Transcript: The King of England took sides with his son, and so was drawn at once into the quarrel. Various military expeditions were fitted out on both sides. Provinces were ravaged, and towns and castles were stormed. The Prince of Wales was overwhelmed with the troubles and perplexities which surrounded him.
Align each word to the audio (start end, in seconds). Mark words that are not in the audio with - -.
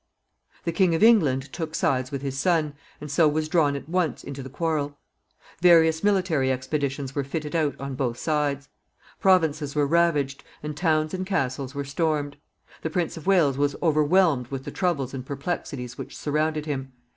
The 0.63 0.71
King 0.71 0.95
of 0.95 1.03
England 1.03 1.53
took 1.53 1.75
sides 1.75 2.09
with 2.09 2.23
his 2.23 2.35
son, 2.35 2.73
and 2.99 3.11
so 3.11 3.27
was 3.27 3.47
drawn 3.47 3.75
at 3.75 3.87
once 3.87 4.23
into 4.23 4.41
the 4.41 4.49
quarrel. 4.49 4.97
Various 5.61 6.03
military 6.03 6.51
expeditions 6.51 7.13
were 7.13 7.23
fitted 7.23 7.55
out 7.55 7.79
on 7.79 7.93
both 7.93 8.17
sides. 8.17 8.67
Provinces 9.19 9.75
were 9.75 9.85
ravaged, 9.85 10.43
and 10.63 10.75
towns 10.75 11.13
and 11.13 11.23
castles 11.23 11.75
were 11.75 11.85
stormed. 11.85 12.37
The 12.81 12.89
Prince 12.89 13.15
of 13.15 13.27
Wales 13.27 13.59
was 13.59 13.75
overwhelmed 13.83 14.47
with 14.47 14.63
the 14.63 14.71
troubles 14.71 15.13
and 15.13 15.23
perplexities 15.23 15.99
which 15.99 16.17
surrounded 16.17 16.65
him. 16.65 16.93